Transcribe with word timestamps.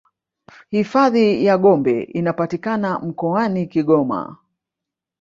hifadhi 0.69 1.45
ya 1.45 1.57
gombe 1.57 2.03
inapatikana 2.03 2.99
mkoani 2.99 3.67
kigoma 3.67 4.37